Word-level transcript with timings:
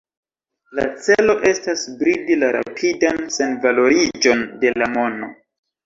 La 0.79 0.85
celo 1.07 1.35
estas 1.51 1.83
bridi 2.01 2.39
la 2.47 2.51
rapidan 2.57 3.23
senvaloriĝon 3.39 4.47
de 4.65 4.77
la 4.83 4.93
mono. 5.01 5.35